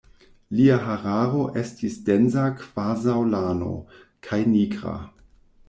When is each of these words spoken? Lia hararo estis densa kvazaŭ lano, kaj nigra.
Lia 0.59 0.77
hararo 0.85 1.43
estis 1.63 1.99
densa 2.09 2.47
kvazaŭ 2.63 3.19
lano, 3.37 3.71
kaj 4.31 4.43
nigra. 4.59 4.99